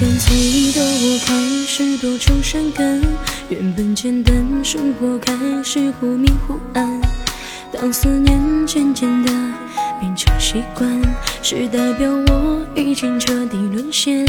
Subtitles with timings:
[0.00, 0.34] 干脆
[0.72, 1.34] 的我开
[1.66, 2.98] 始多愁善感，
[3.50, 6.88] 原本简单生活开始忽明忽暗。
[7.70, 9.30] 当思念渐渐的
[10.00, 10.90] 变成习惯，
[11.42, 14.24] 是代表我已经彻底沦陷。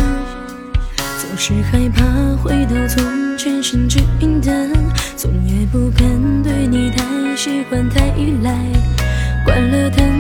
[0.98, 2.03] 总是害怕
[2.43, 4.70] 回到从前，心只云淡，
[5.15, 8.51] 总也不敢对你太喜欢太依赖。
[9.45, 10.10] 关了灯，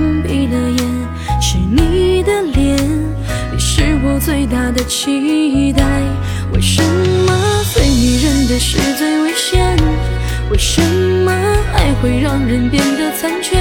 [4.23, 5.83] 最大的期待。
[6.53, 9.75] 为什么最迷人的是最危险？
[10.51, 11.31] 为什么
[11.73, 13.57] 爱会让人变得残缺？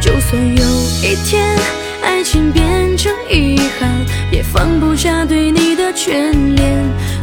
[0.00, 0.64] 就算有
[1.02, 1.56] 一天
[2.02, 3.90] 爱情变成遗憾，
[4.30, 6.76] 也放不下对你的眷恋。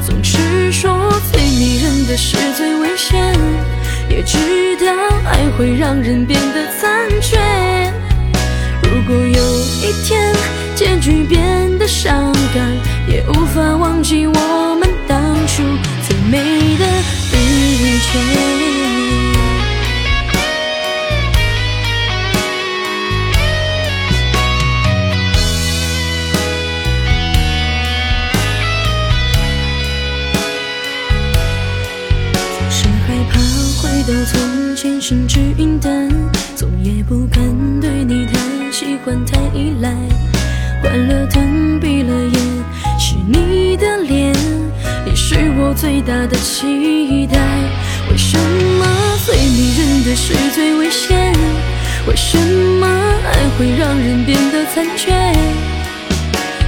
[0.06, 3.38] 总是说最迷人的是最危险，
[4.10, 4.38] 也知
[4.84, 4.92] 道
[5.26, 7.38] 爱会让人变得残缺。
[8.84, 10.34] 如果有一天
[10.78, 12.72] 结局变得伤感，
[13.08, 15.64] 也无法忘记我们当初
[16.08, 16.38] 最美
[16.78, 16.86] 的。
[32.54, 33.40] 总是害怕
[33.82, 36.08] 回到从前，心只云淡，
[36.56, 37.42] 总也不敢
[37.82, 39.92] 对你太喜欢太依赖。
[40.82, 42.40] 关了灯，闭了眼，
[43.00, 44.34] 是你的脸，
[45.06, 47.40] 也是我最大的期待。
[48.10, 48.86] 为什么
[49.26, 51.34] 最迷人的是最危险？
[52.08, 55.12] 为什么爱会让人变得残缺？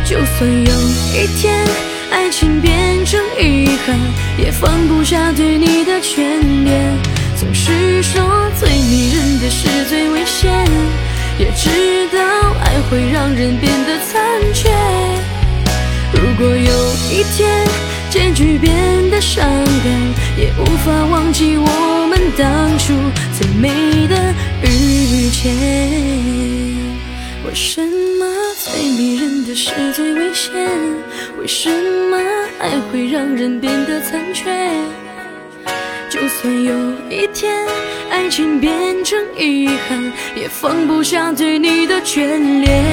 [0.03, 0.71] 就算有
[1.13, 1.66] 一天
[2.11, 3.97] 爱情变成遗憾，
[4.38, 6.19] 也放不下对你的眷
[6.63, 6.97] 恋。
[7.38, 8.22] 总是说
[8.59, 10.51] 最迷人的是最危险，
[11.38, 12.19] 也知道
[12.89, 14.19] 会让人变得残
[14.53, 14.69] 缺。
[16.13, 17.67] 如果有一天
[18.09, 18.73] 结局变
[19.11, 22.94] 得伤感，也无法忘记我们当初
[23.38, 23.69] 最美
[24.07, 24.33] 的
[24.63, 25.55] 遇见。
[27.45, 28.25] 为什么
[28.57, 30.51] 最迷人的是最危险？
[31.39, 32.17] 为什么
[32.59, 34.49] 爱会让人变得残缺？
[36.09, 36.73] 就算有
[37.09, 37.53] 一天
[38.09, 38.72] 爱情变
[39.03, 42.85] 成遗憾也放不下对你的眷恋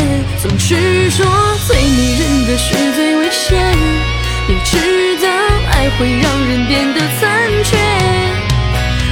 [0.42, 1.26] 总是说
[1.66, 3.58] 最迷人的是最危险
[4.48, 5.28] 也知道
[5.70, 7.76] 爱会让人变得残缺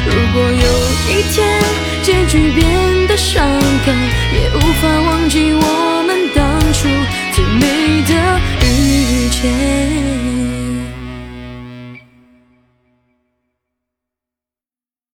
[0.06, 1.60] 如果有一天
[2.02, 3.46] 结局变得伤
[3.84, 3.94] 感
[4.32, 6.88] 也无法忘记我们当初
[7.34, 9.83] 最美的遇见